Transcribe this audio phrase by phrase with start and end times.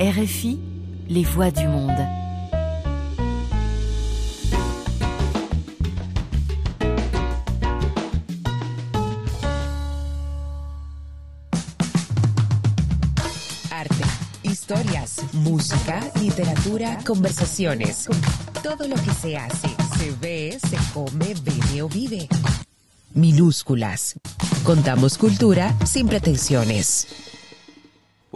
[0.00, 0.60] RFI,
[1.08, 1.90] les voix du monde.
[13.72, 14.04] Arte,
[14.44, 18.06] historias, música, literatura, conversaciones.
[18.62, 19.66] Todo lo que se hace,
[19.98, 22.28] se ve, se come, bebe o vive.
[23.14, 24.14] Minúsculas.
[24.62, 27.37] Contamos cultura sin pretensiones.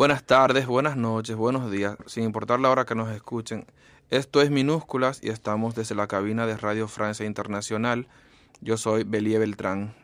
[0.02, 3.66] Buenas tardes, buenas noches, buenos días, sin importar la hora que nos escuchen.
[4.10, 8.08] Esto es Minúsculas y estamos desde la cabina de Radio Francia Internacional.
[8.60, 9.94] Yo soy Belie Beltrán.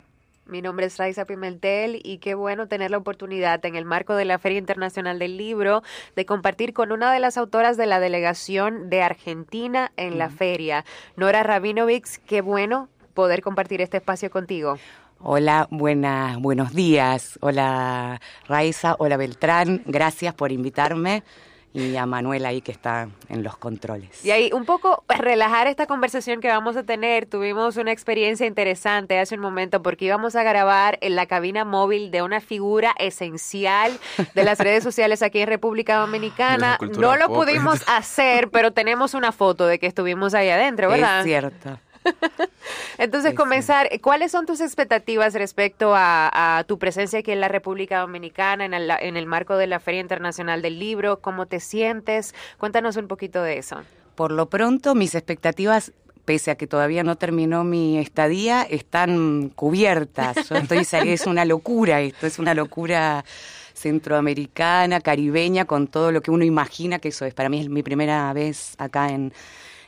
[0.46, 4.24] Mi nombre es Raiza Pimentel y qué bueno tener la oportunidad en el marco de
[4.24, 5.82] la Feria Internacional del Libro
[6.14, 10.84] de compartir con una de las autoras de la delegación de Argentina en la feria,
[11.16, 12.20] Nora Rabinovich.
[12.24, 14.78] Qué bueno poder compartir este espacio contigo.
[15.20, 17.38] Hola, buena, buenos días.
[17.40, 19.82] Hola Raiza, hola Beltrán.
[19.84, 21.24] Gracias por invitarme
[21.72, 24.24] y a Manuel ahí que está en los controles.
[24.24, 27.26] Y ahí un poco relajar esta conversación que vamos a tener.
[27.26, 32.10] Tuvimos una experiencia interesante hace un momento porque íbamos a grabar en la cabina móvil
[32.10, 33.98] de una figura esencial
[34.34, 36.78] de las redes sociales aquí en República Dominicana.
[36.96, 37.38] No lo pop.
[37.44, 41.20] pudimos hacer, pero tenemos una foto de que estuvimos ahí adentro, ¿verdad?
[41.20, 41.78] Es cierto.
[42.98, 48.00] Entonces, comenzar, ¿cuáles son tus expectativas respecto a, a, tu presencia aquí en la República
[48.00, 51.20] Dominicana, en el, en el marco de la Feria Internacional del Libro?
[51.20, 52.34] ¿Cómo te sientes?
[52.58, 53.82] Cuéntanos un poquito de eso.
[54.14, 55.92] Por lo pronto, mis expectativas
[56.28, 60.50] pese a que todavía no terminó mi estadía, están cubiertas.
[60.50, 63.24] Yo estoy, es una locura esto, es una locura
[63.72, 67.32] centroamericana, caribeña, con todo lo que uno imagina que eso es.
[67.32, 69.32] Para mí es mi primera vez acá en,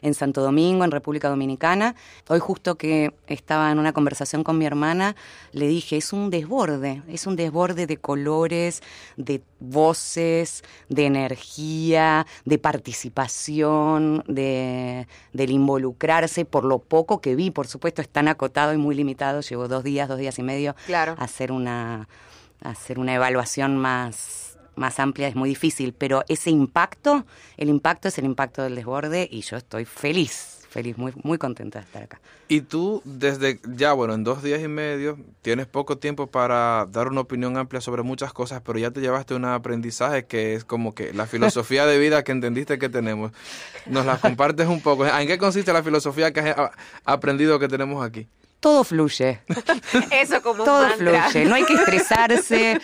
[0.03, 1.95] en Santo Domingo, en República Dominicana.
[2.29, 5.17] Hoy justo que estaba en una conversación con mi hermana,
[5.53, 8.83] le dije, es un desborde, es un desborde de colores,
[9.17, 17.67] de voces, de energía, de participación, de, del involucrarse, por lo poco que vi, por
[17.67, 21.15] supuesto es tan acotado y muy limitado, llevo dos días, dos días y medio claro.
[21.19, 22.09] a hacer una,
[22.63, 24.50] a hacer una evaluación más
[24.81, 27.25] más amplia es muy difícil, pero ese impacto,
[27.57, 31.79] el impacto es el impacto del desborde y yo estoy feliz, feliz, muy, muy contenta
[31.79, 32.21] de estar acá.
[32.49, 37.09] Y tú desde ya, bueno, en dos días y medio, tienes poco tiempo para dar
[37.09, 40.95] una opinión amplia sobre muchas cosas, pero ya te llevaste un aprendizaje que es como
[40.95, 43.31] que la filosofía de vida que entendiste que tenemos.
[43.87, 45.07] Nos la compartes un poco.
[45.07, 46.71] ¿En qué consiste la filosofía que has
[47.05, 48.27] aprendido que tenemos aquí?
[48.61, 49.41] Todo fluye.
[50.13, 51.47] Eso como Todo un fluye.
[51.47, 52.79] No hay que estresarse.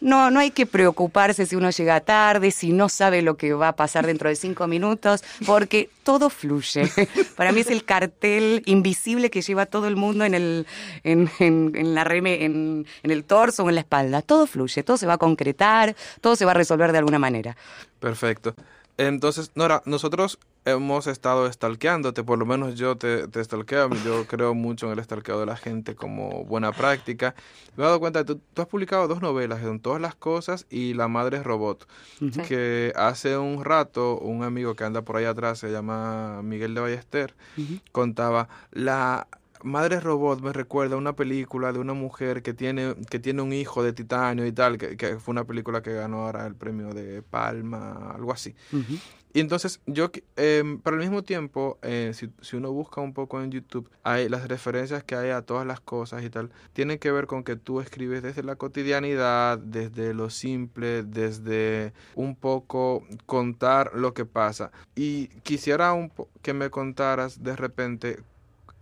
[0.00, 3.68] No, no hay que preocuparse si uno llega tarde, si no sabe lo que va
[3.68, 6.90] a pasar dentro de cinco minutos, porque todo fluye.
[7.36, 10.66] Para mí es el cartel invisible que lleva todo el mundo en el,
[11.02, 14.22] en, en, en la reme, en, en el torso o en la espalda.
[14.22, 17.56] Todo fluye, todo se va a concretar, todo se va a resolver de alguna manera.
[17.98, 18.54] Perfecto.
[18.98, 24.54] Entonces, Nora, nosotros hemos estado stalkeándote, por lo menos yo te, te stalkeo, yo creo
[24.54, 27.36] mucho en el stalkeo de la gente como buena práctica.
[27.76, 30.66] Me he dado cuenta que tú, tú has publicado dos novelas, en Todas las Cosas
[30.68, 31.86] y La Madre Robot,
[32.20, 32.46] uh -huh.
[32.48, 36.80] que hace un rato un amigo que anda por ahí atrás, se llama Miguel de
[36.80, 37.80] Ballester, uh -huh.
[37.92, 39.28] contaba la
[39.62, 43.82] Madre Robot me recuerda una película de una mujer que tiene, que tiene un hijo
[43.82, 47.22] de titanio y tal, que, que fue una película que ganó ahora el premio de
[47.22, 48.54] Palma, algo así.
[48.72, 49.00] Uh -huh.
[49.34, 53.42] Y entonces yo, eh, pero al mismo tiempo, eh, si, si, uno busca un poco
[53.42, 57.12] en YouTube, hay las referencias que hay a todas las cosas y tal, tienen que
[57.12, 63.92] ver con que tú escribes desde la cotidianidad, desde lo simple, desde un poco contar
[63.94, 64.72] lo que pasa.
[64.96, 66.10] Y quisiera un
[66.40, 68.20] que me contaras de repente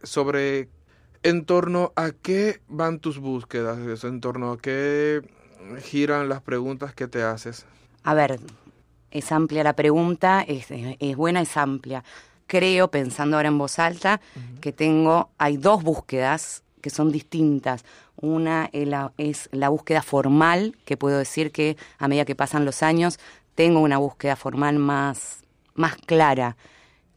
[0.02, 0.68] sobre
[1.22, 5.22] en torno a qué van tus búsquedas, en torno a qué
[5.82, 7.66] giran las preguntas que te haces.
[8.04, 8.38] A ver,
[9.10, 12.04] es amplia la pregunta, es, es buena, es amplia.
[12.46, 14.60] Creo, pensando ahora en voz alta, uh -huh.
[14.60, 17.84] que tengo, hay dos búsquedas que son distintas.
[18.14, 22.64] Una es la, es la búsqueda formal, que puedo decir que a medida que pasan
[22.64, 23.18] los años,
[23.56, 25.42] tengo una búsqueda formal más,
[25.74, 26.56] más clara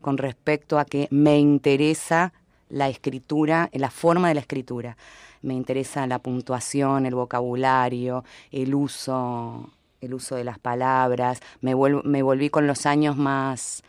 [0.02, 2.34] con respecto a que me interesa
[2.70, 4.98] la escritura, la forma de la escritura.
[5.42, 9.70] Me interesa la puntuación, el vocabulario, el uso,
[10.02, 11.40] el uso de las palabras.
[11.62, 13.84] Me, vuelvo, me volví con los años más,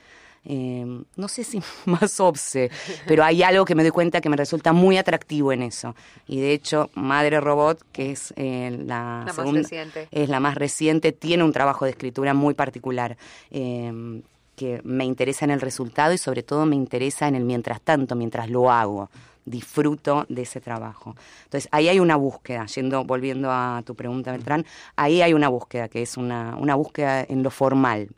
[0.45, 0.87] eh,
[1.17, 2.71] no sé si más obse,
[3.07, 5.95] pero hay algo que me doy cuenta que me resulta muy atractivo en eso.
[6.27, 10.09] Y de hecho, Madre Robot, que es eh, la, la segunda, más reciente.
[10.11, 13.17] es la más reciente, tiene un trabajo de escritura muy particular.
[13.51, 14.23] Eh,
[14.61, 18.15] que me interesa en el resultado y sobre todo me interesa en el mientras tanto,
[18.15, 19.09] mientras lo hago.
[19.47, 21.17] Disfruto de ese trabajo.
[21.45, 24.67] Entonces, ahí hay una búsqueda, yendo, volviendo a tu pregunta, Beltrán,
[24.97, 28.11] ahí hay una búsqueda, que es una, una búsqueda en lo formal.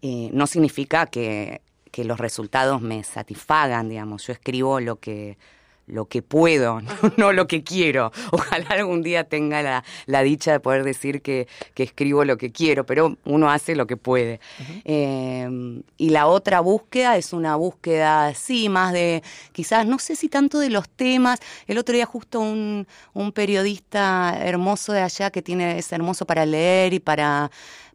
[0.00, 4.24] eh, no significa que, que los resultados me satisfagan, digamos.
[4.28, 5.38] Yo escribo lo que
[5.86, 6.80] lo que puedo,
[7.16, 8.12] no, lo que quiero.
[8.32, 12.50] Ojalá algún día tenga la, la dicha de poder decir que, que, escribo lo que
[12.52, 14.40] quiero, pero uno hace lo que puede.
[14.84, 15.48] eh,
[15.96, 19.22] y la otra búsqueda es una búsqueda, sí, más de,
[19.52, 21.40] quizás, no sé si tanto de los temas.
[21.66, 26.46] El otro día justo un, un periodista hermoso de allá que tiene, es hermoso para
[26.46, 27.50] leer y para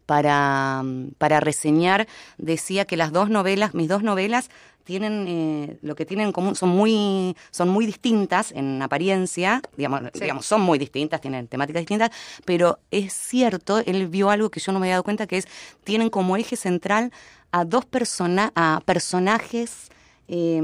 [0.06, 0.82] para,
[1.18, 2.06] para reseñar,
[2.36, 4.50] decía que las dos novelas, mis dos novelas,
[4.84, 10.02] tienen eh, lo que tienen en común son muy son muy distintas en apariencia digamos,
[10.14, 10.20] sí.
[10.20, 12.10] digamos son muy distintas tienen temáticas distintas
[12.44, 15.48] pero es cierto él vio algo que yo no me había dado cuenta que es
[15.84, 17.12] tienen como eje central
[17.50, 19.90] a dos personas a personajes
[20.34, 20.56] eh,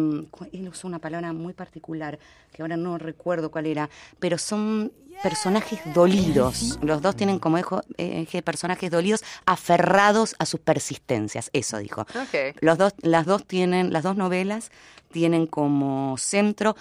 [0.52, 2.18] él usó una palabra muy particular
[2.52, 4.92] que ahora no recuerdo cuál era pero son
[5.22, 6.78] personajes dolidos.
[6.80, 7.58] Los dos tienen como
[7.96, 11.50] eje, personajes dolidos aferrados a sus persistencias.
[11.52, 12.06] Eso dijo.
[12.28, 12.52] Okay.
[12.60, 14.70] Los dos, las dos tienen, las dos novelas
[15.10, 16.76] tienen como centro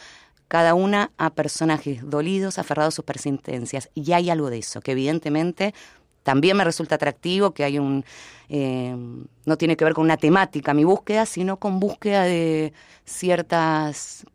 [0.47, 3.89] cada una a personajes dolidos, aferrados a sus persistencias.
[3.95, 5.73] Y hay algo de eso, que evidentemente
[6.27, 8.03] también me resulta atractivo, que hay un...
[8.49, 8.93] Eh,
[9.45, 12.73] no tiene que ver con una temática mi búsqueda, sino con búsqueda de
[13.05, 14.25] ciertas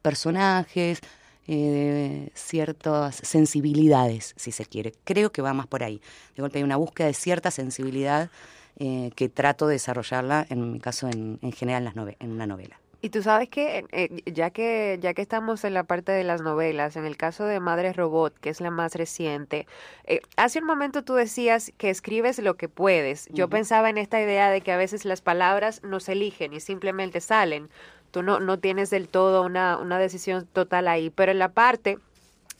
[0.00, 1.00] personajes,
[1.46, 4.94] eh, ciertas sensibilidades, si se quiere.
[5.04, 6.00] Creo que va más por ahí.
[6.34, 8.30] De golpe hay una búsqueda de cierta sensibilidad
[8.78, 12.46] eh, que trato de desarrollarla, en mi caso, en, en general en, las en una
[12.46, 12.80] novela.
[13.00, 16.42] Y tú sabes que eh, ya que ya que estamos en la parte de las
[16.42, 19.66] novelas, en el caso de Madre Robot, que es la más reciente,
[20.04, 23.28] eh, hace un momento tú decías que escribes lo que puedes.
[23.28, 23.52] Yo uh -huh.
[23.52, 27.20] pensaba en esta idea de que a veces las palabras no se eligen y simplemente
[27.20, 27.68] salen.
[28.10, 31.98] Tú no, no tienes del todo una, una decisión total ahí, pero en la parte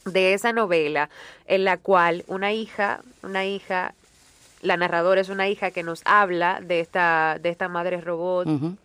[0.04, 1.10] de esa novela
[1.46, 3.94] en la cual una hija, una hija,
[4.62, 8.46] la narradora es una hija que nos habla de esta, de esta madre robot.
[8.46, 8.76] Uh -huh.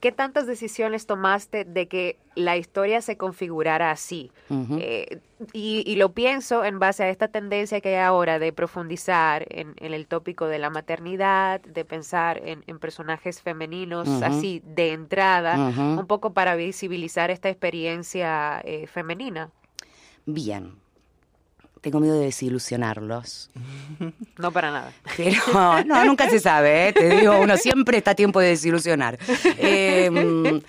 [0.00, 4.30] ¿Qué tantas decisiones tomaste de que la historia se configurara así?
[4.48, 4.78] Uh -huh.
[4.80, 5.20] eh,
[5.52, 9.74] y, y, lo pienso en base a esta tendencia que hay ahora de profundizar en,
[9.78, 14.24] en el tópico de la maternidad, de pensar en, en personajes femeninos uh -huh.
[14.26, 19.50] así de entrada, un poco para visibilizar esta experiencia eh, femenina.
[20.26, 20.74] Bien,
[21.80, 23.50] tengo miedo de desilusionarlos.
[24.38, 24.92] No para nada.
[25.16, 25.42] Pero
[25.84, 26.92] no, nunca se sabe, ¿eh?
[26.92, 29.18] te digo, uno siempre está a tiempo de desilusionar.
[29.58, 30.60] Eh,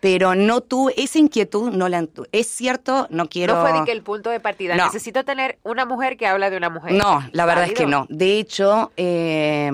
[0.00, 3.54] pero no tuve, esa inquietud no la es cierto, no quiero...
[3.54, 4.86] No fue de que el punto de partida, no.
[4.86, 6.92] necesito tener una mujer que habla de una mujer.
[6.92, 7.74] No, la verdad ¿Válido?
[7.74, 8.06] es que no.
[8.08, 9.70] De hecho, eh,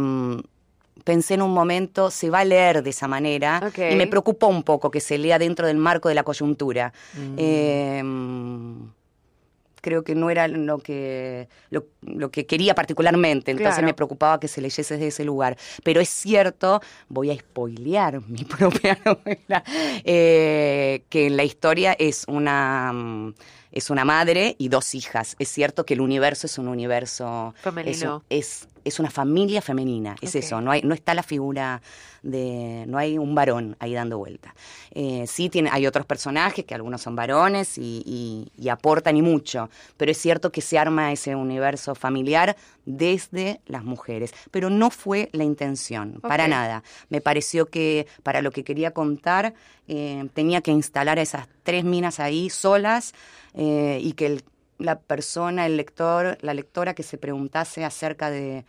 [1.05, 3.93] pensé en un momento, se va a leer de esa manera, okay.
[3.93, 6.93] y me preocupó un poco que se lea dentro del marco de la coyuntura.
[7.14, 7.35] Mm.
[9.84, 13.86] Creo que no era lo que, lo, lo que quería particularmente, entonces claro.
[13.86, 15.58] me preocupaba que se leyese desde ese lugar.
[15.82, 19.62] Pero es cierto, voy a spoilear mi propia novela,
[20.02, 23.34] eh, que en la historia es una
[23.74, 25.34] es una madre y dos hijas.
[25.38, 28.22] Es cierto que el universo es un universo femenino.
[28.30, 30.40] Es, es, es una familia femenina, es okay.
[30.40, 31.80] eso, no hay, no está la figura
[32.22, 34.54] de, no hay un varón ahí dando vuelta.
[34.92, 39.22] Eh, sí tiene, hay otros personajes que algunos son varones y, y, y, aportan y
[39.22, 44.90] mucho, pero es cierto que se arma ese universo familiar desde las mujeres, pero no
[44.90, 46.28] fue la intención, okay.
[46.28, 46.82] para nada.
[47.08, 49.54] Me pareció que para lo que quería contar
[49.88, 53.14] eh, tenía que instalar a esas tres minas ahí solas
[53.56, 53.63] eh,
[54.00, 54.44] y que el,
[54.78, 58.64] la persona, el lector, la lectora que se preguntase acerca de,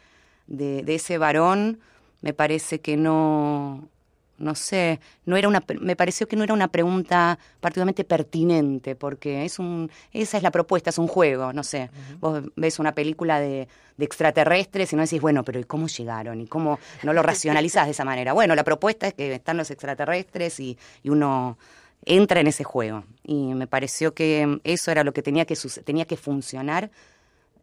[0.47, 1.79] de, de ese varón,
[2.21, 3.89] me parece que no,
[4.37, 9.45] no sé, no era una, me pareció que no era una pregunta particularmente pertinente, porque
[9.45, 11.89] es un, esa es la propuesta, es un juego, no sé.
[11.91, 12.19] Uh -huh.
[12.19, 16.41] Vos ves una película de, de, extraterrestres y no decís, bueno, pero ¿y cómo llegaron?
[16.41, 18.33] ¿Y cómo no lo racionalizás de esa manera?
[18.33, 21.57] Bueno, la propuesta es que están los extraterrestres y, y uno
[22.03, 23.03] entra en ese juego.
[23.23, 26.91] Y me pareció que eso era lo que tenía que, tenía que funcionar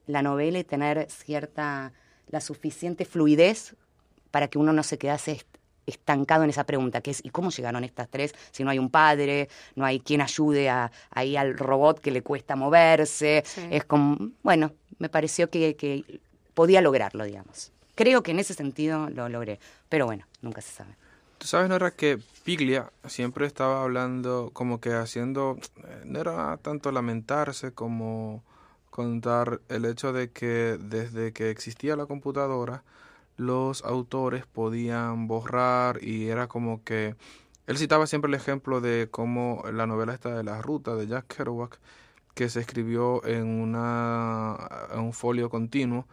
[0.07, 1.93] la novela y tener cierta,
[2.29, 3.77] la suficiente fluidez
[4.31, 5.45] para que uno no se quedase
[5.87, 8.91] estancado en esa pregunta, que es ¿y cómo llegaron estas tres si no hay un
[8.91, 13.43] padre, no hay quien ayude a, ahí al robot que le cuesta moverse?
[13.45, 13.63] Sí.
[13.71, 16.21] Es como, bueno, me pareció que, que
[16.55, 17.73] podía lograrlo, digamos.
[17.95, 19.59] Creo que en ese sentido lo logré,
[19.89, 20.95] pero bueno, nunca se sabe.
[21.43, 25.59] Tú sabes, Nora, que Piglia siempre estaba hablando como que haciendo,
[26.05, 28.45] no era tanto lamentarse como
[28.91, 32.85] contar el hecho de que desde que existía la computadora,
[33.37, 37.17] los autores podían borrar y era como que
[37.67, 41.27] él citaba siempre el ejemplo de cómo la novela esta de la ruta de Jack
[41.27, 41.81] Kerouac
[42.35, 44.59] que se escribió en una
[44.93, 46.07] en un folio continuo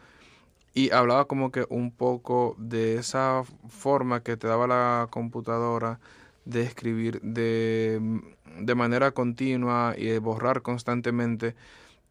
[0.79, 5.99] y hablaba como que un poco de esa forma que te daba la computadora
[6.45, 8.21] de escribir de,
[8.61, 11.55] de manera continua y de borrar constantemente.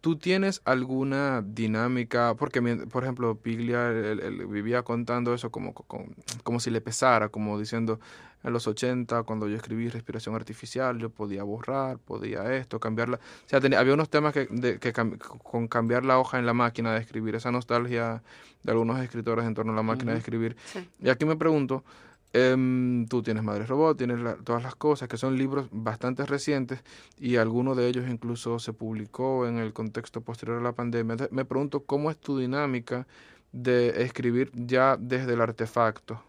[0.03, 2.35] ¿Tú tienes alguna dinámica?
[2.39, 3.91] Porque, por ejemplo, Piglia
[4.49, 8.01] vivía contando eso como, como, si le pesara, como diciendo,
[8.45, 13.17] en los 80, cuando yo escribí respiración artificial, yo podía borrar, podía esto, cambiarla.
[13.17, 16.55] O sea, tenía, había unos temas que, de, que con cambiar la hoja en la
[16.55, 18.23] máquina de escribir, esa nostalgia
[18.63, 20.57] de algunos escritores en torno a la máquina de escribir.
[21.01, 21.85] Y aquí me pregunto,
[22.33, 26.81] Em, tú tienes Madre Robot, tienes todas las cosas, que son libros bastante recientes
[27.19, 31.17] y alguno de ellos incluso se publicó en el contexto posterior a la pandemia.
[31.31, 33.07] me pregunto cómo es tu dinámica
[33.53, 36.23] de escribir ya desde el artefacto.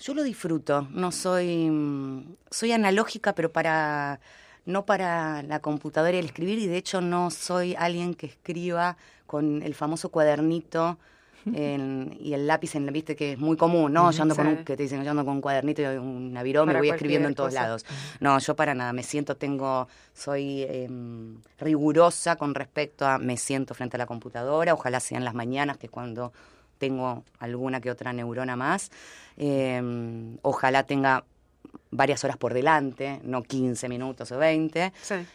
[0.00, 4.18] Yo lo disfruto, no soy, mm, soy analógica, pero para
[4.64, 8.96] no para la computadora y el escribir, y de hecho no soy alguien que escriba
[9.26, 10.98] con el famoso cuadernito
[11.46, 14.10] y el lápiz, en, viste que es muy común, ¿no?
[14.10, 16.72] yo ando con un, que te dicen, yo ando con un cuadernito y un virome
[16.72, 17.84] me voy escribiendo en todos lados.
[18.20, 23.74] No, yo para nada, me siento, tengo, soy em, rigurosa con respecto a, me siento
[23.74, 26.32] frente a la computadora, ojalá sea en las mañanas, que cuando
[26.80, 28.90] tengo alguna que otra neurona más,
[29.36, 31.24] em, ojalá tenga
[31.92, 34.92] varias horas por delante, no 15 minutos o 20,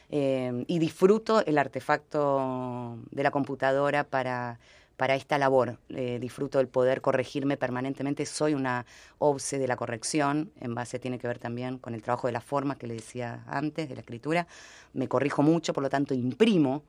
[0.10, 4.60] em, y disfruto el artefacto de la computadora para
[4.98, 5.78] para esta labor.
[5.90, 8.26] Eh, disfruto del poder corregirme permanentemente.
[8.26, 8.86] Soy una
[9.20, 12.42] obse de la corrección, en base tiene que ver también con el trabajo de la
[12.42, 14.48] forma que le decía antes, de la escritura.
[14.94, 16.84] Me corrijo mucho, por lo tanto imprimo.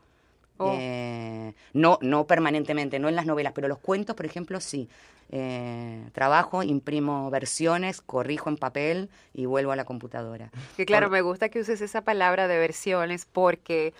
[0.58, 0.74] Oh.
[0.78, 4.88] Eh, no, no permanentemente, no en las novelas, pero los cuentos, por ejemplo, sí.
[5.30, 10.52] Eh, trabajo, imprimo versiones, corrijo en papel y vuelvo a la computadora.
[10.76, 13.92] Que claro, me gusta que uses esa palabra de versiones porque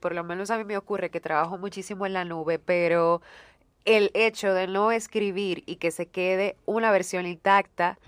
[0.00, 3.22] por lo menos a mí me ocurre que trabajo muchísimo en la nube, pero
[3.86, 7.98] el hecho de no escribir y que se quede una versión intacta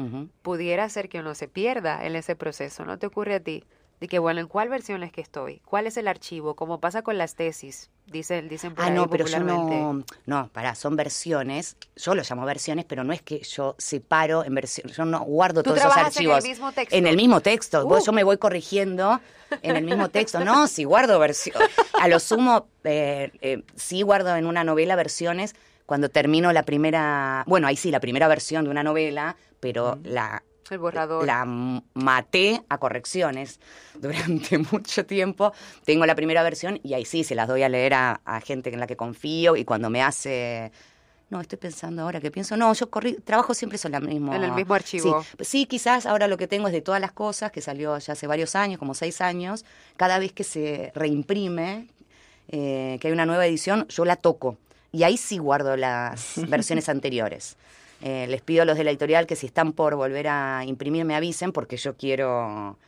[0.43, 2.85] pudiera hacer que uno se pierda en ese proceso.
[2.85, 3.65] ¿No te ocurre a ti?
[4.01, 5.61] De que, bueno, ¿en cuál versión es que estoy?
[5.65, 6.55] ¿Cuál es el archivo?
[6.55, 10.77] Como pasa con las tesis, dicen, dicen por Ah, no, pero yo no, no, pará,
[10.77, 15.05] son versiones, yo lo llamo versiones, pero no es que yo separo en versiones, yo
[15.05, 16.39] no guardo todos esos archivos.
[16.39, 16.97] en el mismo texto?
[16.97, 19.21] En el mismo texto, yo me voy corrigiendo
[19.63, 24.37] en el mismo texto, no, si guardo versiones, a lo sumo, eh, eh, sí guardo
[24.37, 28.71] en una novela versiones, cuando termino la primera, bueno, ahí sí, la primera versión de
[28.71, 31.27] una novela, pero la el borrador.
[31.27, 33.61] La maté a correcciones
[33.95, 35.53] durante mucho tiempo.
[35.85, 38.81] Tengo la primera versión y ahí sí se las doy a leer a, gente en
[38.81, 40.73] la que confío y cuando me hace
[41.31, 44.45] no, estoy pensando ahora que pienso, no, yo corrí, trabajo siempre en, la mismo, en
[44.45, 45.23] el mismo archivo.
[45.23, 48.15] Sí, sí, quizás ahora lo que tengo es de todas las cosas, que salió ya
[48.15, 49.67] hace varios años, como seis años,
[49.99, 51.89] cada vez que se reimprime,
[52.49, 54.57] eh, que hay una nueva edición, yo la toco
[54.93, 57.57] y ahí sí guardo las versiones anteriores.
[58.01, 61.05] Eh, les pido a los de la editorial que si están por volver a imprimir
[61.05, 62.79] me avisen porque yo quiero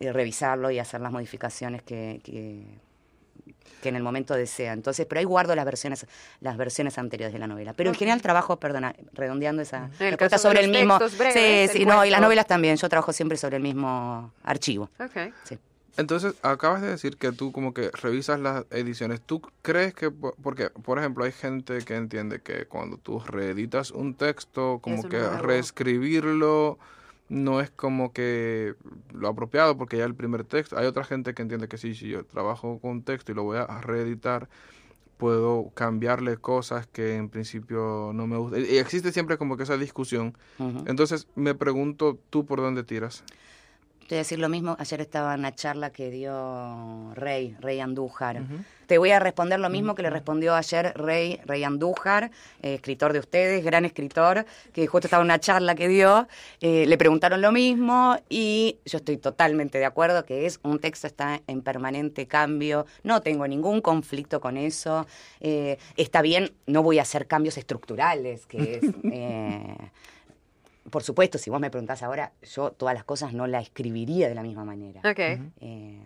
[0.00, 4.74] revisarlo y hacer las modificaciones que, que, en el momento desea.
[4.74, 6.06] Entonces, pero ahí guardo las versiones,
[6.40, 7.72] las versiones anteriores de la novela.
[7.72, 11.00] Pero en general trabajo, perdona, redondeando esa el sobre el mismo.
[11.00, 12.76] sí, sí, no, y las novelas también.
[12.76, 14.88] Yo trabajo siempre sobre el mismo archivo.
[15.00, 15.32] Okay.
[15.42, 15.58] Sí.
[15.96, 19.20] Entonces, acabas de decir que tú como que revisas las ediciones.
[19.20, 24.14] ¿Tú crees que, porque, por ejemplo, hay gente que entiende que cuando tú reeditas un
[24.14, 26.78] texto, como que reescribirlo
[27.28, 28.74] no es como que
[29.12, 30.76] lo apropiado porque ya el primer texto.
[30.76, 33.42] Hay otra gente que entiende que sí, si yo trabajo con un texto y lo
[33.42, 34.48] voy a reeditar,
[35.16, 38.66] puedo cambiarle cosas que en principio no me gustan.
[38.68, 40.36] Y existe siempre como que esa discusión.
[40.86, 43.24] Entonces, me pregunto, ¿tú por dónde tiras?
[44.12, 47.80] Te voy a decir lo mismo, ayer estaba en una charla que dio Rey, Rey
[47.80, 48.42] Andújar.
[48.86, 53.14] Te voy a responder lo mismo que le respondió ayer Rey, Rey Andújar, eh, escritor
[53.14, 56.28] de ustedes, gran escritor, que justo estaba en una charla que dio,
[56.60, 61.06] eh, le preguntaron lo mismo y yo estoy totalmente de acuerdo que es un texto
[61.06, 65.06] está en permanente cambio, no tengo ningún conflicto con eso,
[65.40, 68.82] eh, está bien, no voy a hacer cambios estructurales, que es
[70.92, 74.34] por supuesto, si vos me preguntás ahora, yo todas las cosas no las escribiría de
[74.34, 75.00] la misma manera.
[75.58, 75.98] Eh,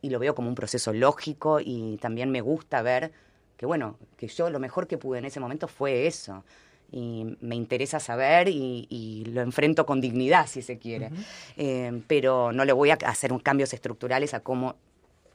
[0.00, 3.12] y lo veo como un proceso lógico y también me gusta ver
[3.58, 6.42] que, bueno, que yo lo mejor que pude en ese momento fue eso.
[6.90, 11.10] Y me interesa saber y, lo enfrento con dignidad, si se quiere.
[11.58, 14.76] Eh, pero no le voy a hacer cambios estructurales a cómo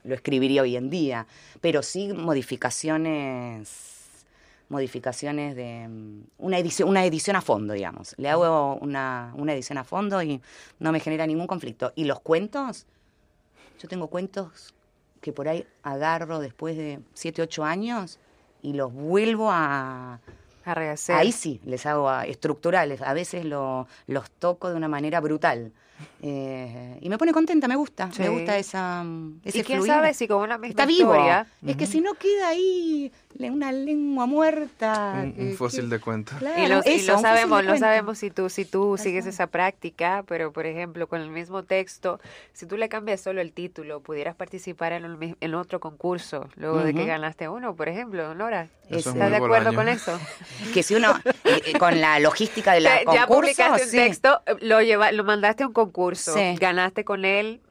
[0.03, 1.27] lo escribiría hoy en día.
[1.61, 3.94] Pero sí modificaciones
[4.69, 8.15] modificaciones de mm, una edición, una edición a fondo, digamos.
[8.17, 10.41] Le hago una, una edición a fondo y
[10.79, 11.93] no me genera ningún conflicto.
[11.95, 12.85] Y los cuentos,
[13.79, 14.73] yo tengo cuentos
[15.21, 18.19] que por ahí agarro después de 7, 8 años
[18.61, 20.19] y los vuelvo a...
[20.67, 21.15] A rehacer.
[21.15, 23.01] Ahí sí, les hago a- estructurales.
[23.03, 25.71] A veces lo- los toco de una manera brutal.
[26.21, 28.11] Eh, y me pone contenta, me gusta.
[28.11, 28.23] Sí.
[28.23, 29.91] Me gusta esa, mm, ese y quién fluir.
[29.93, 31.11] sabe si con una misma Está vivo.
[31.13, 35.25] historia Es que si no queda ahí una lengua muerta.
[35.37, 36.33] Un, fósil de cuento.
[36.39, 40.51] Claro, y lo, y sabemos, lo sabemos si tú, si tú sigues esa práctica, pero
[40.51, 42.19] por ejemplo, con el mismo texto,
[42.53, 46.79] si tú le cambias solo el título, pudieras participar en, el en otro concurso, luego
[46.79, 48.69] de que ganaste uno, por ejemplo, Nora.
[48.89, 50.19] Eso ¿Estás de acuerdo con eso?
[50.73, 53.97] Que si uno, eh, eh, con la logística de la ya concurso, publicaste un sí.
[53.97, 56.55] texto, eh, lo lleva, lo mandaste a un concurso, Sí.
[56.59, 57.61] ganaste con él,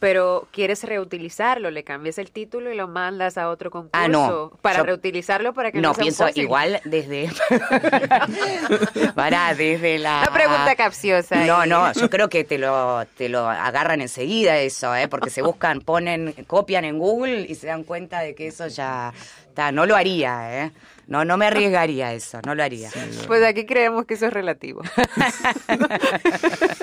[0.00, 4.50] pero quieres reutilizarlo, le cambias el título y lo mandas a otro concurso Ah, no.
[4.62, 7.30] para reutilizarlo para que no, No, sea pienso igual desde...
[9.14, 10.20] Para, desde la...
[10.22, 11.44] Una pregunta capciosa.
[11.44, 15.06] No, no, yo creo que te lo, te lo agarran enseguida eso, ¿eh?
[15.08, 19.12] porque se buscan, ponen, copian en Google y se dan cuenta de que eso ya
[19.50, 19.70] está.
[19.72, 20.72] No lo haría, ¿eh?
[21.06, 22.88] No, no me arriesgaría a eso, no lo haría.
[23.26, 24.82] Pues aquí creemos que eso es relativo.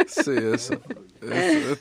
[0.08, 0.80] Sí, eso.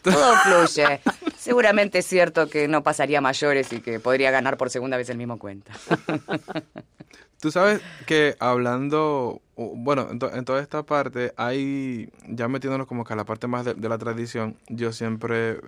[0.03, 1.01] Todo fluye.
[1.37, 5.17] Seguramente es cierto que no pasaría mayores y que podría ganar por segunda vez el
[5.19, 5.73] mismo cuenta.
[7.41, 13.05] Tú sabes que hablando, bueno, en, to- en toda esta parte, hay, ya metiéndonos como
[13.05, 15.59] que a la parte más de, de la tradición, yo siempre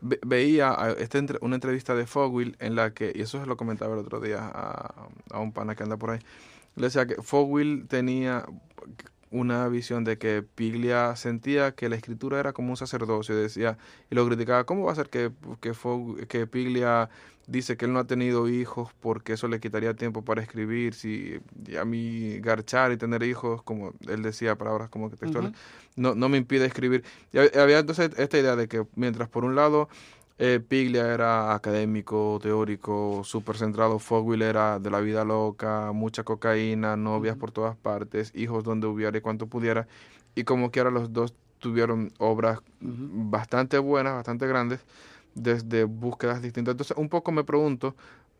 [0.00, 3.94] ve- veía esta una entrevista de Fogwill en la que, y eso se lo comentaba
[3.94, 6.20] el otro día a, a un pana que anda por ahí,
[6.76, 8.46] le decía que Fogwill tenía
[9.30, 13.76] una visión de que Piglia sentía que la escritura era como un sacerdocio, decía,
[14.10, 15.30] y lo criticaba, ¿cómo va a ser que,
[15.60, 17.08] que, Fog- que Piglia
[17.48, 21.38] dice que él no ha tenido hijos porque eso le quitaría tiempo para escribir, si
[21.80, 25.52] a mí garchar y tener hijos, como él decía, palabras como que textuales,
[25.94, 27.04] no, no me impide escribir.
[27.32, 29.88] Y hab- había entonces esta idea de que mientras por un lado
[30.38, 36.96] eh, Piglia era académico, teórico, súper centrado, Fogwill era de la vida loca, mucha cocaína,
[36.96, 39.88] novias por todas partes, hijos donde hubiera y cuanto pudiera,
[40.34, 44.80] y como que ahora los dos tuvieron obras bastante buenas, bastante grandes,
[45.34, 46.72] desde búsquedas distintas.
[46.72, 47.96] Entonces, un poco me pregunto,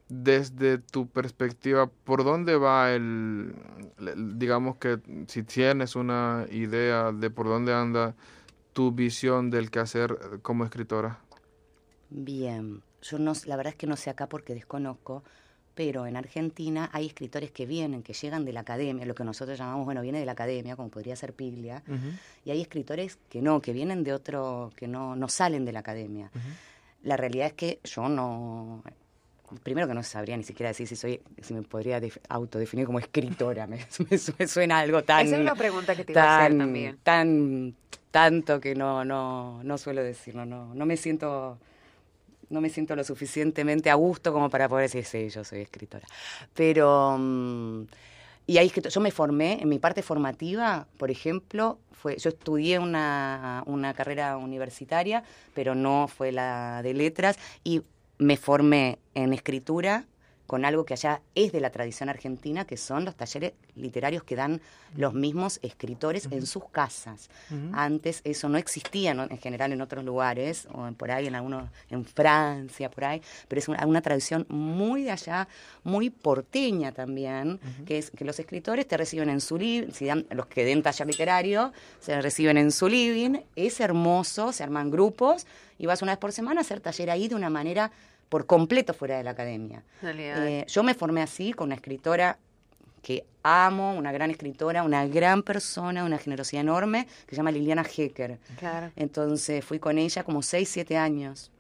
[0.09, 3.55] desde tu perspectiva, ¿por dónde va el,
[3.99, 8.15] el- digamos que si tienes una idea de por dónde anda
[8.75, 11.21] tu visión del quehacer como escritora?
[12.11, 15.23] Bien, yo no, la verdad es que no sé acá porque desconozco,
[15.75, 19.59] pero en Argentina hay escritores que vienen, que llegan de la academia, lo que nosotros
[19.59, 21.83] llamamos, bueno, viene de la academia, como podría ser Piglia,
[22.45, 25.81] y hay escritores que no, que vienen de otro, que no, no salen de la
[25.81, 26.31] academia.
[27.03, 28.83] La realidad es que yo no,
[29.63, 32.99] primero que no sabría ni siquiera decir si soy, si me podría def- autodefinir como
[32.99, 33.77] escritora, me,
[34.11, 35.27] me su- me suena algo tan...
[35.27, 36.99] Esa es una pregunta que te iba a hacer tan, también.
[37.03, 37.75] tan
[38.11, 41.59] tanto que no no no suelo decirlo no no me siento
[42.51, 46.07] no me siento lo suficientemente a gusto como para poder decir sí yo soy escritora
[46.55, 47.83] pero mm,
[48.47, 53.63] y ahí yo me formé en mi parte formativa por ejemplo fue yo estudié una
[53.67, 57.83] una carrera universitaria pero no fue la de letras y
[58.19, 60.05] me formé en escritura
[60.47, 64.37] con algo que allá es de la tradición argentina, que son los talleres literarios que
[64.37, 64.61] dan
[64.97, 67.29] los mismos escritores en sus casas.
[67.73, 69.25] Antes eso no existía ¿no?
[69.25, 73.21] en general en otros lugares, o en- por ahí en algunos, en Francia, por ahí,
[73.49, 75.49] pero es una, una tradición muy de allá,
[75.85, 80.27] muy porteña también, que es que los escritores te reciben en su living, si dan,
[80.31, 85.47] los que den taller literario, se reciben en su living, es hermoso, se arman grupos
[85.79, 87.91] y vas una vez por semana a hacer taller ahí de una manera
[88.29, 89.83] por completo fuera de la academia.
[90.03, 92.39] Eh, yo me formé así con una escritora
[93.03, 97.85] que amo, una gran escritora, una gran persona, una generosidad enorme, que se llama Liliana
[97.85, 98.39] Hecker.
[98.59, 98.91] Claro.
[98.97, 101.53] Entonces fui con ella como 6, 7 años.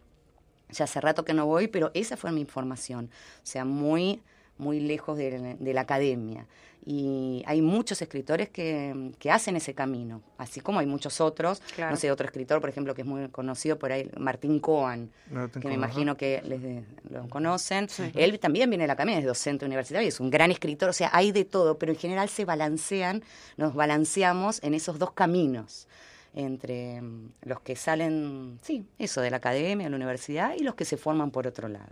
[0.70, 3.10] Ya hace rato que no voy, pero esa fue mi formación.
[3.36, 4.20] O sea, muy,
[4.58, 6.46] muy lejos de, de la academia.
[6.88, 11.60] Y hay muchos escritores que, que hacen ese camino, así como hay muchos otros.
[11.74, 11.90] Claro.
[11.90, 15.10] No sé, otro escritor, por ejemplo, que es muy conocido por ahí, Martín Coan,
[15.52, 15.74] que me ajá.
[15.74, 17.88] imagino que les de- lo conocen.
[18.14, 21.10] Él también viene de la academia, es docente universitario, es un gran escritor, o sea,
[21.12, 23.24] hay de todo, pero en general se balancean,
[23.56, 25.88] nos balanceamos en esos dos caminos
[26.34, 30.76] entre mm, los que salen, sí, eso, de la academia, de la universidad, y los
[30.76, 31.90] que se forman por otro lado.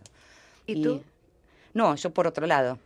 [0.67, 1.03] ¿Y tú?
[1.75, 2.79] No, yo por otro lado.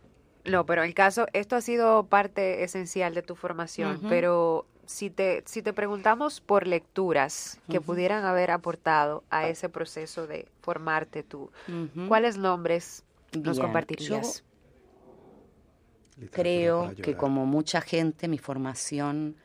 [0.45, 5.43] No, pero el caso, esto ha sido parte esencial de tu formación, pero si te,
[5.45, 11.51] si te preguntamos por lecturas que pudieran haber aportado a ese proceso de formarte tú.
[12.07, 13.03] ¿cuáles nombres
[13.39, 14.43] nos compartirías?
[16.31, 19.35] Creo que como mucha gente, mi formación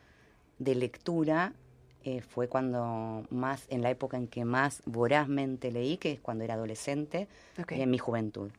[0.58, 1.52] de lectura
[2.04, 6.44] eh, fue cuando más, en la época en que más vorazmente leí, que es cuando
[6.44, 7.28] era adolescente,
[7.68, 8.50] en mi juventud.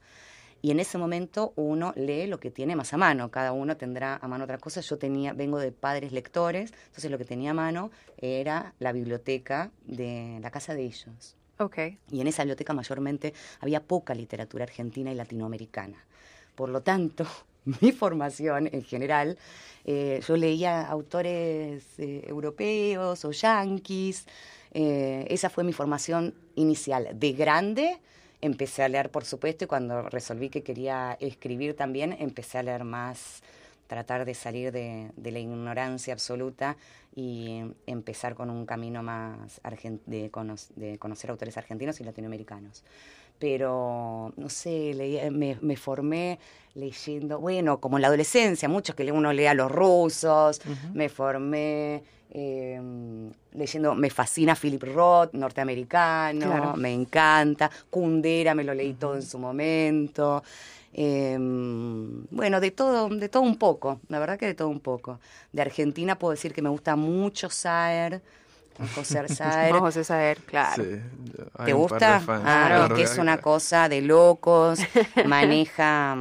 [0.62, 4.16] Y en ese momento uno lee lo que tiene más a mano, cada uno tendrá
[4.16, 4.82] a mano otra cosa.
[4.82, 9.72] Yo tenía, vengo de padres lectores, entonces lo que tenía a mano era la biblioteca
[9.86, 11.36] de la casa de ellos.
[11.60, 11.78] Ok.
[12.12, 16.04] Y en esa biblioteca mayormente había poca literatura argentina y latinoamericana.
[16.56, 17.26] Por lo tanto,
[17.82, 19.38] mi formación en general,
[19.86, 24.26] eh, yo leía autores eh, europeos o yanquis.
[24.72, 27.10] Eh, esa fue mi formación inicial.
[27.14, 28.00] De grande
[28.42, 32.84] empecé a leer, por supuesto, y cuando resolví que quería escribir también, empecé a leer
[32.84, 33.44] más,
[33.88, 36.78] tratar de salir de, de la ignorancia absoluta
[37.16, 39.62] y empezar con un camino más
[40.06, 40.30] de,
[40.76, 42.84] de conocer autores argentinos y latinoamericanos.
[43.40, 46.40] Pero, no sé, leí- me, me formé
[46.74, 50.62] leyendo, bueno, como en la adolescencia, muchos que uno lee a los rusos,
[50.94, 52.82] me formé eh,
[53.54, 56.74] leyendo, me fascina Philip Roth, norteamericano, Claro.
[56.78, 60.44] me encanta, Kundera me lo leí todo en su momento.
[60.98, 65.20] Eh, bueno, de todo, de todo un poco, la verdad que de todo un poco.
[65.52, 68.22] De Argentina puedo decir que me gusta mucho Saer,
[68.94, 69.74] José Saer.
[69.74, 70.84] No, José Saer, claro.
[70.84, 71.00] Sí,
[71.66, 72.20] ¿Te gusta?
[72.20, 74.80] fans, Ah, claro que es una cosa de locos,
[75.26, 76.16] maneja,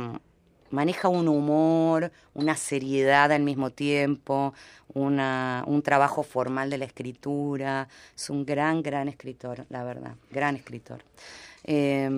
[0.71, 4.55] maneja un humor, una seriedad al mismo tiempo,
[4.93, 7.88] una, un trabajo formal de la escritura.
[8.14, 11.03] Es un gran, gran escritor, la verdad, gran escritor.
[11.64, 12.09] Eh,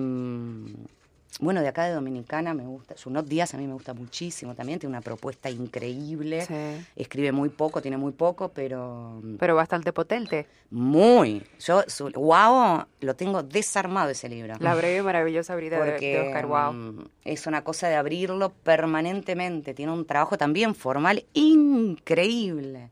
[1.39, 4.79] bueno, de acá de Dominicana me gusta, Junot Díaz a mí me gusta muchísimo también,
[4.79, 6.41] tiene una propuesta increíble.
[6.45, 6.85] Sí.
[6.95, 10.47] Escribe muy poco, tiene muy poco, pero Pero bastante potente.
[10.71, 11.43] muy.
[11.59, 14.55] Yo, su, wow, lo tengo desarmado ese libro.
[14.59, 16.73] La breve y maravillosa de, porque de Oscar Wow.
[16.73, 19.73] mm, es una cosa de abrirlo permanentemente.
[19.73, 22.89] Tiene un trabajo también formal increíble.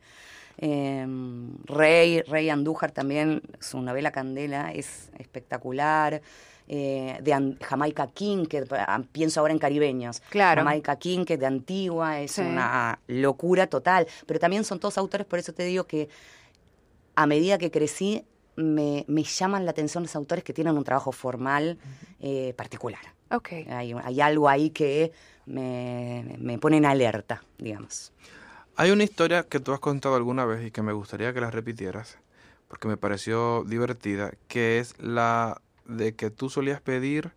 [0.58, 1.06] Eh,
[1.66, 6.22] Rey, Rey Andújar también, su novela Candela es espectacular.
[6.68, 10.22] Eh, de An- Jamaica King, que ah, pienso ahora en caribeños.
[10.30, 10.62] Claro.
[10.62, 12.42] Jamaica King, que es de Antigua, es Sí.
[12.42, 14.08] una locura total.
[14.26, 16.10] Pero también son todos autores, por eso te digo que
[17.16, 18.26] a medida que crecí,
[18.56, 21.78] me, me llaman la atención los autores que tienen un trabajo formal
[22.20, 23.02] eh, particular.
[23.30, 23.50] Ok.
[23.70, 25.12] Hay, hay algo ahí que
[25.46, 28.12] me, me pone en alerta, digamos.
[28.76, 31.52] Hay una historia que tú has contado alguna vez y que me gustaría que la
[31.52, 32.18] repitieras,
[32.68, 37.32] porque me pareció divertida, que es la de que tú solías pedir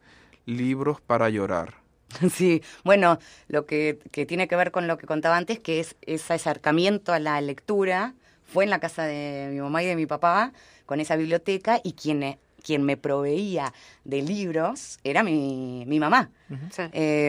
[0.47, 1.75] libros para llorar.
[2.33, 5.97] Sí, bueno, lo que, que tiene que ver con lo que contaba antes, que es
[6.03, 10.07] ese acercamiento a la lectura, fue en la casa de mi mamá y de mi
[10.07, 10.53] papá,
[10.87, 13.73] con esa biblioteca, y quien, eh, quien me proveía
[14.05, 16.31] de libros era mi, mi mamá.
[16.71, 16.83] Sí.
[16.93, 17.29] Eh,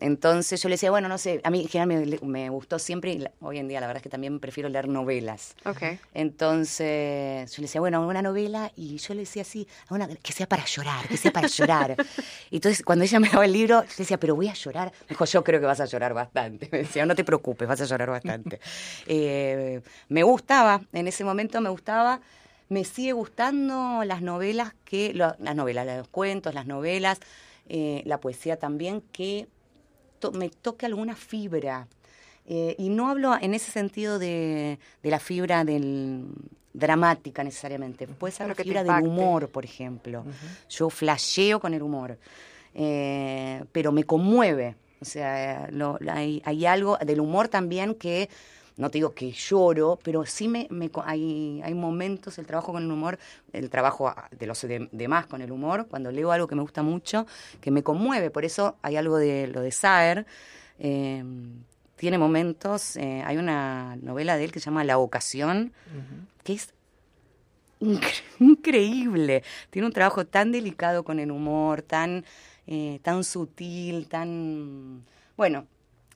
[0.00, 3.12] entonces yo le decía, bueno, no sé, a mí en general me, me gustó siempre,
[3.12, 5.54] y la- hoy en día la verdad es que también prefiero leer novelas.
[5.64, 5.82] Ok.
[6.14, 10.48] Entonces yo le decía, bueno, una novela, y yo le decía así, una, que sea
[10.48, 11.96] para llorar, que sea para llorar.
[12.50, 14.92] Y entonces cuando ella me daba el libro, yo le decía, pero voy a llorar.
[15.02, 16.68] Me dijo, yo creo que vas a llorar bastante.
[16.72, 18.60] Me decía, no te preocupes, vas a llorar bastante.
[19.06, 22.20] Eh, me gustaba, en ese momento me gustaba,
[22.68, 27.18] me sigue gustando las novelas que, lo- las novelas, los cuentos, las novelas,
[27.68, 29.46] eh, la poesía también, que
[30.18, 31.86] to- me toque alguna fibra.
[32.46, 36.26] Eh, y no hablo en ese sentido de, de la fibra del,
[36.72, 38.06] dramática necesariamente.
[38.06, 40.24] Puede ser la fibra del humor, por ejemplo.
[40.70, 42.18] Yo flasheo con el humor,
[42.74, 44.76] eh, pero me conmueve.
[45.00, 48.28] O sea, lo- hay, hay algo del humor también que,
[48.78, 50.68] no te digo que lloro, pero sí me,
[51.04, 53.18] hay, hay momentos, el trabajo con el humor,
[53.52, 56.82] el trabajo de los de- demás con el humor, cuando leo algo que me gusta
[56.82, 57.26] mucho,
[57.60, 58.30] que me conmueve.
[58.30, 60.24] Por eso hay algo de lo de Saer.
[60.78, 61.22] eh,
[61.96, 65.72] tiene momentos, eh, hay una novela de él que se llama La Ocasión,
[66.44, 66.72] que es
[67.80, 69.42] incre- increíble.
[69.70, 72.24] Tiene un trabajo tan delicado con el humor, tan,
[72.68, 75.02] eh, tan sutil, tan...
[75.36, 75.66] Bueno,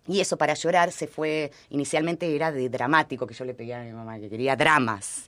[0.06, 3.84] y eso para llorar se fue, inicialmente era de dramático, que yo le pedía a
[3.84, 5.24] mi mamá, que quería dramas.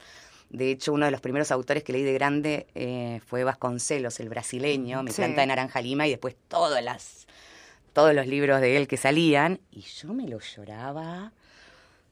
[0.51, 4.29] De hecho, uno de los primeros autores que leí de grande eh, fue Vasconcelos, el
[4.29, 5.17] brasileño, Me Sí.
[5.17, 7.27] planta de Naranja Lima, y después todas las,
[7.93, 11.33] todos los libros de él que salían, y yo me lo lloraba.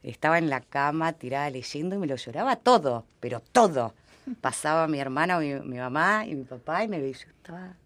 [0.03, 3.95] Estaba en la cama tirada leyendo y me lo lloraba todo, pero todo.
[4.41, 7.77] Pasaba mi hermana, mi, mi mamá y mi papá y me veía, yo estaba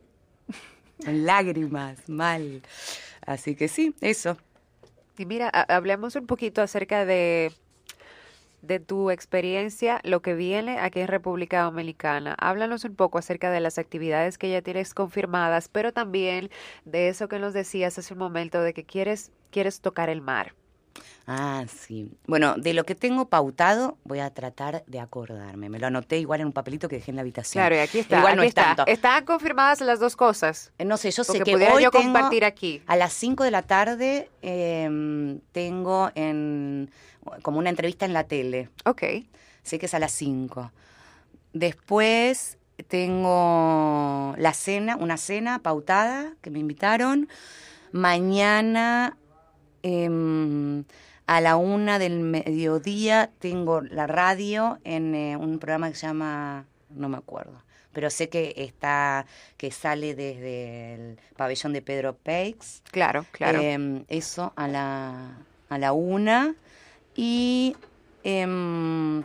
[1.05, 2.63] en lágrimas, mal.
[3.27, 4.39] Así que sí, eso.
[5.19, 7.53] Y mira, ha- hablemos un poquito acerca de,
[8.63, 12.35] de tu experiencia, lo que viene aquí en República Dominicana.
[12.39, 16.51] Háblanos un poco acerca de las actividades que ya tienes confirmadas, pero también
[16.85, 20.55] de eso que nos decías hace un momento, de que quieres, quieres tocar el mar.
[21.27, 22.13] Ah, sí.
[22.27, 25.69] Bueno, de lo que tengo pautado, voy a tratar de acordarme.
[25.69, 27.63] Me lo anoté igual en un papelito que dejé en la habitación.
[27.63, 28.19] Claro, y aquí está.
[28.19, 28.63] Igual aquí no es está.
[28.77, 28.87] tanto.
[28.87, 30.73] Están confirmadas las dos cosas.
[30.79, 32.83] Eh, No sé, yo sé que hoy yo tengo- compartir aquí.
[32.87, 36.91] A las 5 de la tarde em, tengo en
[37.43, 38.69] como una entrevista en la tele.
[38.85, 39.03] Ok.
[39.65, 40.71] Sé que es a las 5.
[41.53, 47.29] Después tengo la cena, una cena pautada que me invitaron.
[47.91, 49.17] Mañana
[49.87, 50.85] em,
[51.27, 56.67] a la una del mediodía tengo la radio en eh, un programa que se llama,
[56.91, 62.83] no me acuerdo, pero sé que está, que sale desde el pabellón de Pedro Peix.
[62.91, 63.61] Claro, claro.
[63.61, 66.55] Em, eso a la, a la una.
[67.15, 67.77] Y
[68.25, 69.23] em,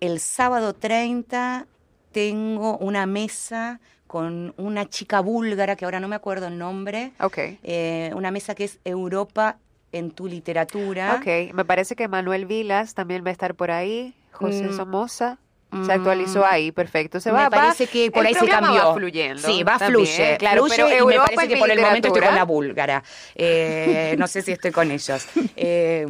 [0.00, 1.66] el sábado 30
[2.12, 7.38] tengo una mesa con una chica búlgara, que ahora no me acuerdo el nombre, ok.
[7.62, 9.58] eh, una mesa que es Europa
[9.92, 11.16] en tu literatura.
[11.20, 14.14] Ok, me parece que Manuel Vilas también va a estar por ahí.
[14.32, 14.76] José Mm.
[14.76, 15.38] Somoza.
[15.72, 15.90] Se Mm.
[15.90, 17.18] actualizó ahí, perfecto.
[17.20, 18.86] Se me va, va- parece que por el ahí se cambió.
[18.88, 19.42] Va fluyendo.
[19.48, 20.36] Sí, va también, fluye.
[20.38, 23.02] Claro, fluye pero y me parece que por el momento estoy con la búlgara.
[23.34, 25.26] Eh, no sé si estoy con ellos.
[25.56, 26.06] Eh,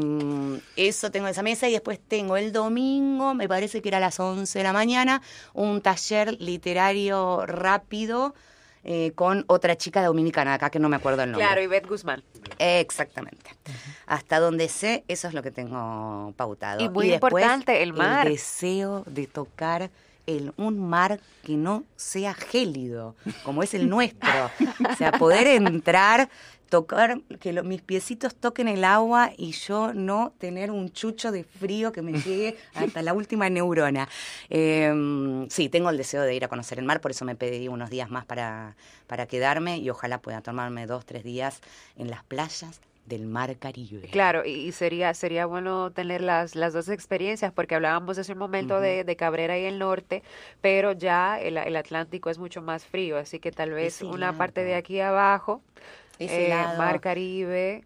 [0.77, 4.01] eso tengo en esa mesa y después tengo el domingo, me parece que era a
[4.01, 5.23] las 11 de la mañana,
[5.55, 8.35] un taller literario rápido
[8.88, 11.44] eh, con otra chica dominicana acá que no me acuerdo el nombre.
[11.44, 12.22] Claro, Ivette Guzmán.
[12.61, 13.51] Exactamente.
[14.07, 16.81] Hasta donde sé, eso es lo que tengo pautado.
[16.81, 18.29] Y muy después, importante, el mar.
[18.29, 19.90] El deseo de tocar
[20.27, 24.51] el, un mar que no sea gélido, como es el nuestro.
[24.91, 26.29] o sea, poder entrar,
[26.69, 31.93] tocar, que mis piecitos toquen el agua y yo no tener un chucho de frío
[31.93, 34.09] que me llegue hasta la última neurona.
[34.51, 37.69] Eh, sí, tengo el deseo de ir a conocer el mar, por eso me pedí
[37.69, 41.61] unos días más para, para quedarme y ojalá pueda tomarme dos, tres días
[41.97, 44.09] en las playas del mar Caribe.
[44.09, 48.81] Claro, y, sería sería bueno tener las, las dos experiencias, porque hablábamos hace un momento
[48.81, 50.23] de, de Cabrera y el norte,
[50.61, 54.64] pero ya el, el Atlántico es mucho más frío, así que tal vez una parte
[54.64, 55.62] de aquí abajo,
[56.19, 56.55] eh.
[56.79, 57.85] Mar Caribe,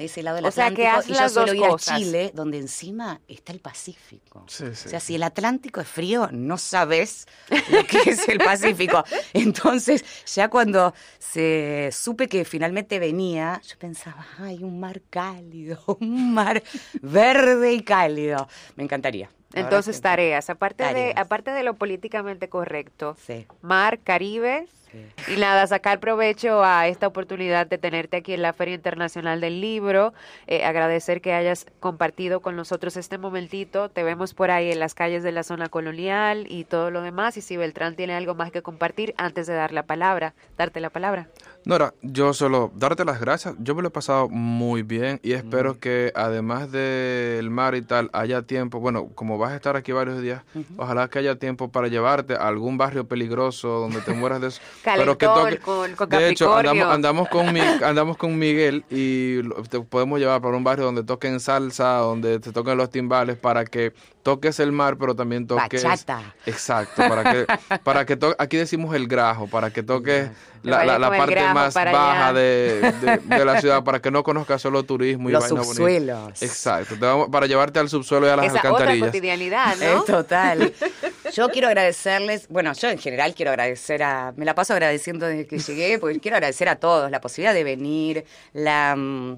[0.00, 1.68] de ese lado del O sea, que Atlántico haz y yo las suelo dos ir
[1.68, 1.94] cosas.
[1.94, 4.44] a Chile, donde encima está el Pacífico.
[4.48, 4.88] Sí, sí.
[4.88, 7.26] O sea, si el Atlántico es frío, no sabes
[7.70, 9.04] lo que es el Pacífico.
[9.32, 16.32] Entonces, ya cuando se supe que finalmente venía, yo pensaba, ay, un mar cálido, un
[16.34, 16.62] mar
[17.02, 18.48] verde y cálido.
[18.76, 19.30] Me encantaría.
[19.54, 25.06] Entonces tareas, aparte de aparte de lo políticamente correcto, Sí, Mar Caribe, sí.
[25.28, 29.60] Y nada, sacar provecho a esta oportunidad de tenerte aquí en la Feria Internacional del
[29.60, 30.12] Libro,
[30.46, 34.94] eh, agradecer que hayas compartido con nosotros este momentito, te vemos por ahí en las
[34.94, 38.50] calles de la zona colonial y todo lo demás, y si Beltrán tiene algo más
[38.50, 41.28] que compartir antes de dar la palabra, darte la palabra.
[41.66, 43.54] Nora, yo solo darte las gracias.
[43.58, 48.08] Yo me lo he pasado muy bien y espero que además del mar y tal
[48.14, 48.80] haya tiempo.
[48.80, 50.42] Bueno, como vas a estar aquí varios días,
[50.78, 54.60] ojalá que haya tiempo para llevarte a algún barrio peligroso donde te mueras de eso.
[54.84, 55.58] pero que toque.
[55.58, 60.40] con- con de hecho, andamos, andamos con Mi- andamos con Miguel y te podemos llevar
[60.40, 63.92] para un barrio donde toquen salsa, donde te toquen los timbales para que
[64.22, 66.34] toques el mar, pero también toques Bachata.
[66.46, 67.46] Exacto, para que
[67.84, 70.30] para que to- aquí decimos el grajo, para que toques
[70.62, 75.28] la, parte más baja de, de- de la ciudad para que no conozcas solo turismo
[75.28, 75.74] y Los vaina bonita.
[75.74, 76.42] subsuelos.
[76.42, 79.08] Exacto, te vamos- para llevarte al subsuelo y a las Esa otra alcantarillas.
[79.08, 80.02] cotidianidad, Eh, ¿no?
[80.04, 80.72] total.
[81.34, 85.46] Yo quiero agradecerles, bueno, yo en general quiero agradecer a, me la paso agradeciendo desde
[85.46, 89.36] que llegué, porque quiero agradecer a todos la posibilidad de venir, la, mm,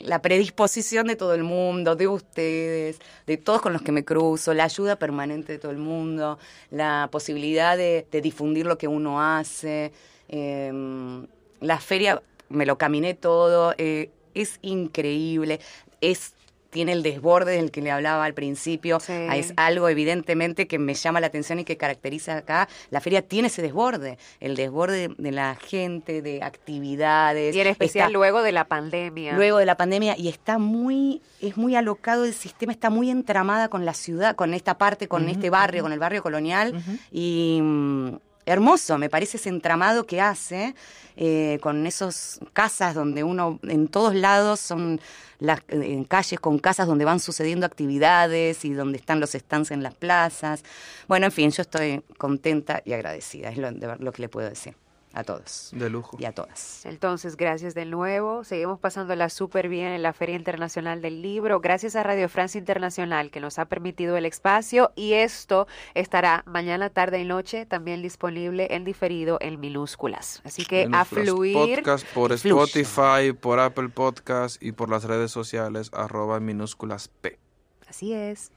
[0.00, 4.54] la predisposición de todo el mundo, de ustedes, de todos con los que me cruzo,
[4.54, 6.38] la ayuda permanente de todo el mundo,
[6.70, 9.92] la posibilidad de, de difundir lo que uno hace.
[10.36, 11.26] Eh,
[11.60, 15.60] la feria, me lo caminé todo, eh, es increíble,
[16.00, 16.34] es
[16.70, 18.98] tiene el desborde del que le hablaba al principio.
[18.98, 19.12] Sí.
[19.12, 22.68] Ah, Es algo evidentemente que me llama la atención y que caracteriza acá.
[22.90, 27.54] La feria tiene ese desborde, el desborde de la gente, de actividades.
[27.54, 29.34] Y en especial Está- luego de la pandemia.
[29.34, 33.68] luego de la pandemia y está muy es muy alocado el sistema está muy entramada
[33.68, 36.74] con la ciudad con esta parte con este barrio con el barrio colonial
[37.12, 38.13] y mm,
[38.46, 40.74] hermoso me parece ese entramado que hace
[41.16, 45.00] eh, con esos casas donde uno en todos lados son
[45.38, 49.82] las en calles con casas donde van sucediendo actividades y donde están los stands en
[49.82, 50.62] las plazas.
[51.08, 54.48] Bueno en fin yo estoy contenta y agradecida es lo, de lo que le puedo
[54.48, 54.74] decir
[55.14, 55.70] a todos.
[55.72, 56.16] De lujo.
[56.20, 56.84] Y a todas.
[56.84, 58.44] Entonces, gracias de nuevo.
[58.44, 61.60] Seguimos pasándola súper bien en la Feria Internacional del Libro.
[61.60, 66.90] Gracias a Radio Francia Internacional que nos ha permitido el espacio y esto estará mañana,
[66.90, 70.42] tarde y noche también disponible en diferido en minúsculas.
[70.44, 71.54] Así que a fluir.
[71.54, 77.38] Podcast por Spotify, por Apple Podcast y por las redes sociales arroba minúsculas P.
[77.86, 78.50] Así es.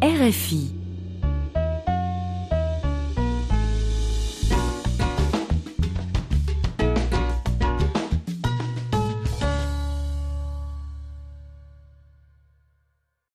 [0.00, 0.85] RFI